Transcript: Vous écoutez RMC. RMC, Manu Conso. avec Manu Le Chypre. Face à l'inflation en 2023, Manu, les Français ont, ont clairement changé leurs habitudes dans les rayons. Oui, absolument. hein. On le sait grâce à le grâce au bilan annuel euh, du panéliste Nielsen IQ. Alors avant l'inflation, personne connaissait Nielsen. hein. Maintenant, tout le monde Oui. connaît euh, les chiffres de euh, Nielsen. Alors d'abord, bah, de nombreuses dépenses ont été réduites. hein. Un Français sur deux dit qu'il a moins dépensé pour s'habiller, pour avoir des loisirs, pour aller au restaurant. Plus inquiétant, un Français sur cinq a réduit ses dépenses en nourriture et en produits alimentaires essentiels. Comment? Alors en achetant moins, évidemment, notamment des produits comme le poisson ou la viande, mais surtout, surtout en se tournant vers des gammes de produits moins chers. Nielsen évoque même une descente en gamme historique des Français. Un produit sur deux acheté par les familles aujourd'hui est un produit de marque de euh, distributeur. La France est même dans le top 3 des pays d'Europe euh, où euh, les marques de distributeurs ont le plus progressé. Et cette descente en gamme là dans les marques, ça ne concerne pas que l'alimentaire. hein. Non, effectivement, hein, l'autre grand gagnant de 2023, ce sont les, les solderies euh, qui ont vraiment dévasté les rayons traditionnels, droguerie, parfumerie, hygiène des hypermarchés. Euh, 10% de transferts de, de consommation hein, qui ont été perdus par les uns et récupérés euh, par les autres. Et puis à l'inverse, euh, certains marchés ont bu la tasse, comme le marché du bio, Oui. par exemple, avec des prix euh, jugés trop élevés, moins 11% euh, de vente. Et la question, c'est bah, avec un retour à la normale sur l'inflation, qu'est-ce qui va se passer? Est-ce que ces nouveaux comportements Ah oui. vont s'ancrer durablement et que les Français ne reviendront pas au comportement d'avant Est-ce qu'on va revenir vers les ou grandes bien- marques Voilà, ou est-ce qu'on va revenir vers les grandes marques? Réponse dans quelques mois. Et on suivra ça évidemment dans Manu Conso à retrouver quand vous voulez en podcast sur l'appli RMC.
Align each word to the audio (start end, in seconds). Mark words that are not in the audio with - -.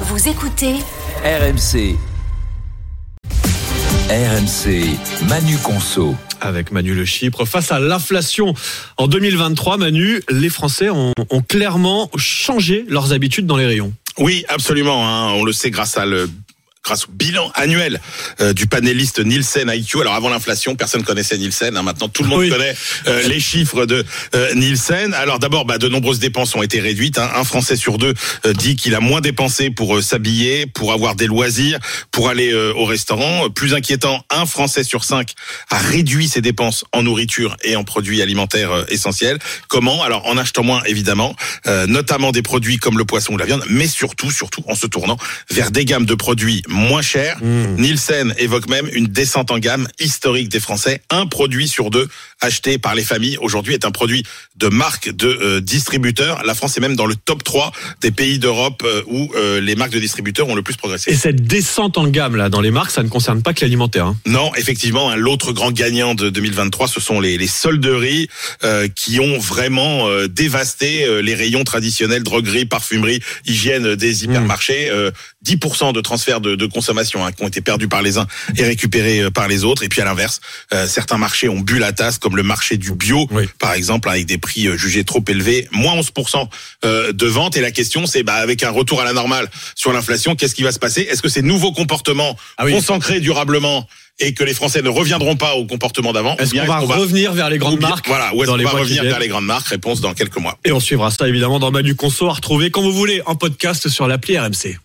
Vous 0.00 0.28
écoutez 0.28 0.74
RMC. 1.24 1.96
RMC, 4.08 4.96
Manu 5.28 5.56
Conso. 5.58 6.14
avec 6.40 6.70
Manu 6.70 6.94
Le 6.94 7.04
Chypre. 7.04 7.44
Face 7.46 7.72
à 7.72 7.78
l'inflation 7.80 8.54
en 8.98 9.08
2023, 9.08 9.78
Manu, 9.78 10.20
les 10.30 10.50
Français 10.50 10.90
ont, 10.90 11.12
ont 11.30 11.40
clairement 11.42 12.10
changé 12.16 12.84
leurs 12.88 13.12
habitudes 13.12 13.46
dans 13.46 13.56
les 13.56 13.66
rayons. 13.66 13.92
Oui, 14.18 14.44
absolument. 14.48 15.06
hein. 15.06 15.32
On 15.34 15.44
le 15.44 15.52
sait 15.52 15.70
grâce 15.70 15.96
à 15.96 16.04
le 16.06 16.30
grâce 16.86 17.04
au 17.06 17.10
bilan 17.12 17.50
annuel 17.54 18.00
euh, 18.40 18.52
du 18.52 18.66
panéliste 18.68 19.18
Nielsen 19.18 19.68
IQ. 19.74 20.00
Alors 20.02 20.14
avant 20.14 20.28
l'inflation, 20.28 20.76
personne 20.76 21.02
connaissait 21.02 21.36
Nielsen. 21.36 21.76
hein. 21.76 21.82
Maintenant, 21.82 22.08
tout 22.08 22.22
le 22.22 22.28
monde 22.28 22.40
Oui. 22.40 22.48
connaît 22.48 22.74
euh, 23.08 23.26
les 23.26 23.40
chiffres 23.40 23.86
de 23.86 24.04
euh, 24.36 24.54
Nielsen. 24.54 25.12
Alors 25.14 25.40
d'abord, 25.40 25.64
bah, 25.64 25.78
de 25.78 25.88
nombreuses 25.88 26.20
dépenses 26.20 26.54
ont 26.54 26.62
été 26.62 26.78
réduites. 26.80 27.18
hein. 27.18 27.28
Un 27.34 27.42
Français 27.42 27.74
sur 27.76 27.98
deux 27.98 28.14
dit 28.54 28.76
qu'il 28.76 28.94
a 28.94 29.00
moins 29.00 29.20
dépensé 29.20 29.70
pour 29.70 30.00
s'habiller, 30.02 30.66
pour 30.66 30.92
avoir 30.92 31.16
des 31.16 31.26
loisirs, 31.26 31.78
pour 32.12 32.28
aller 32.28 32.54
au 32.54 32.84
restaurant. 32.84 33.50
Plus 33.50 33.74
inquiétant, 33.74 34.24
un 34.30 34.46
Français 34.46 34.84
sur 34.84 35.02
cinq 35.04 35.32
a 35.70 35.78
réduit 35.78 36.28
ses 36.28 36.40
dépenses 36.40 36.84
en 36.92 37.02
nourriture 37.02 37.56
et 37.64 37.74
en 37.74 37.82
produits 37.82 38.22
alimentaires 38.22 38.84
essentiels. 38.88 39.38
Comment? 39.68 40.02
Alors 40.04 40.26
en 40.26 40.36
achetant 40.38 40.62
moins, 40.62 40.82
évidemment, 40.86 41.34
notamment 41.88 42.30
des 42.30 42.42
produits 42.42 42.76
comme 42.78 42.98
le 42.98 43.04
poisson 43.04 43.32
ou 43.34 43.36
la 43.38 43.44
viande, 43.46 43.64
mais 43.68 43.88
surtout, 43.88 44.30
surtout 44.30 44.62
en 44.68 44.74
se 44.76 44.86
tournant 44.86 45.16
vers 45.50 45.70
des 45.72 45.84
gammes 45.84 46.06
de 46.06 46.14
produits 46.14 46.62
moins 46.76 47.02
chers. 47.02 47.38
Nielsen 47.42 48.34
évoque 48.38 48.68
même 48.68 48.88
une 48.92 49.06
descente 49.06 49.50
en 49.50 49.58
gamme 49.58 49.88
historique 49.98 50.48
des 50.48 50.60
Français. 50.60 51.00
Un 51.10 51.26
produit 51.26 51.68
sur 51.68 51.90
deux 51.90 52.08
acheté 52.40 52.78
par 52.78 52.94
les 52.94 53.02
familles 53.02 53.38
aujourd'hui 53.40 53.74
est 53.74 53.84
un 53.84 53.90
produit 53.90 54.22
de 54.56 54.68
marque 54.68 55.10
de 55.10 55.26
euh, 55.26 55.60
distributeur. 55.60 56.42
La 56.44 56.54
France 56.54 56.76
est 56.76 56.80
même 56.80 56.96
dans 56.96 57.06
le 57.06 57.14
top 57.16 57.42
3 57.42 57.72
des 58.02 58.10
pays 58.10 58.38
d'Europe 58.38 58.82
euh, 58.84 59.02
où 59.06 59.30
euh, 59.34 59.60
les 59.60 59.74
marques 59.74 59.92
de 59.92 59.98
distributeurs 59.98 60.48
ont 60.48 60.54
le 60.54 60.62
plus 60.62 60.76
progressé. 60.76 61.10
Et 61.10 61.16
cette 61.16 61.42
descente 61.46 61.98
en 61.98 62.06
gamme 62.08 62.36
là 62.36 62.48
dans 62.48 62.60
les 62.60 62.70
marques, 62.70 62.90
ça 62.90 63.02
ne 63.02 63.08
concerne 63.08 63.42
pas 63.42 63.54
que 63.54 63.62
l'alimentaire. 63.64 64.06
hein. 64.06 64.16
Non, 64.26 64.54
effectivement, 64.56 65.10
hein, 65.10 65.16
l'autre 65.16 65.52
grand 65.52 65.72
gagnant 65.72 66.14
de 66.14 66.28
2023, 66.30 66.88
ce 66.88 67.00
sont 67.00 67.20
les, 67.20 67.38
les 67.38 67.46
solderies 67.46 68.28
euh, 68.64 68.88
qui 68.88 69.18
ont 69.20 69.38
vraiment 69.38 70.06
dévasté 70.28 71.22
les 71.22 71.34
rayons 71.34 71.64
traditionnels, 71.64 72.22
droguerie, 72.22 72.66
parfumerie, 72.66 73.20
hygiène 73.46 73.94
des 73.96 74.24
hypermarchés. 74.24 74.90
Euh, 74.90 75.10
10% 75.44 75.92
de 75.92 76.00
transferts 76.00 76.40
de, 76.40 76.56
de 76.56 76.65
consommation 76.68 77.24
hein, 77.24 77.32
qui 77.32 77.42
ont 77.42 77.48
été 77.48 77.60
perdus 77.60 77.88
par 77.88 78.02
les 78.02 78.18
uns 78.18 78.26
et 78.56 78.64
récupérés 78.64 79.20
euh, 79.20 79.30
par 79.30 79.48
les 79.48 79.64
autres. 79.64 79.82
Et 79.82 79.88
puis 79.88 80.00
à 80.00 80.04
l'inverse, 80.04 80.40
euh, 80.72 80.86
certains 80.86 81.18
marchés 81.18 81.48
ont 81.48 81.60
bu 81.60 81.78
la 81.78 81.92
tasse, 81.92 82.18
comme 82.18 82.36
le 82.36 82.42
marché 82.42 82.76
du 82.76 82.92
bio, 82.92 83.26
Oui. 83.30 83.44
par 83.58 83.72
exemple, 83.74 84.08
avec 84.08 84.26
des 84.26 84.38
prix 84.38 84.66
euh, 84.68 84.76
jugés 84.76 85.04
trop 85.04 85.22
élevés, 85.28 85.68
moins 85.72 85.94
11% 86.00 86.48
euh, 86.84 87.12
de 87.12 87.26
vente. 87.26 87.56
Et 87.56 87.60
la 87.60 87.70
question, 87.70 88.06
c'est 88.06 88.22
bah, 88.22 88.34
avec 88.34 88.62
un 88.62 88.70
retour 88.70 89.00
à 89.00 89.04
la 89.04 89.12
normale 89.12 89.50
sur 89.74 89.92
l'inflation, 89.92 90.34
qu'est-ce 90.36 90.54
qui 90.54 90.62
va 90.62 90.72
se 90.72 90.78
passer? 90.78 91.02
Est-ce 91.02 91.22
que 91.22 91.28
ces 91.28 91.42
nouveaux 91.42 91.72
comportements 91.72 92.36
Ah 92.58 92.64
oui. 92.64 92.72
vont 92.72 92.80
s'ancrer 92.80 93.20
durablement 93.20 93.86
et 94.18 94.32
que 94.32 94.44
les 94.44 94.54
Français 94.54 94.80
ne 94.80 94.88
reviendront 94.88 95.36
pas 95.36 95.56
au 95.56 95.66
comportement 95.66 96.14
d'avant 96.14 96.36
Est-ce 96.38 96.54
qu'on 96.54 96.64
va 96.64 96.78
revenir 96.96 97.32
vers 97.34 97.50
les 97.50 97.56
ou 97.56 97.60
grandes 97.60 97.78
bien- 97.78 97.90
marques 97.90 98.06
Voilà, 98.08 98.34
ou 98.34 98.42
est-ce 98.42 98.50
qu'on 98.50 98.56
va 98.62 98.70
revenir 98.70 99.02
vers 99.04 99.18
les 99.18 99.28
grandes 99.28 99.44
marques? 99.44 99.68
Réponse 99.68 100.00
dans 100.00 100.14
quelques 100.14 100.38
mois. 100.38 100.58
Et 100.64 100.72
on 100.72 100.80
suivra 100.80 101.10
ça 101.10 101.28
évidemment 101.28 101.58
dans 101.58 101.70
Manu 101.70 101.94
Conso 101.94 102.26
à 102.28 102.32
retrouver 102.32 102.70
quand 102.70 102.80
vous 102.80 102.92
voulez 102.94 103.20
en 103.26 103.34
podcast 103.36 103.88
sur 103.90 104.08
l'appli 104.08 104.38
RMC. 104.38 104.78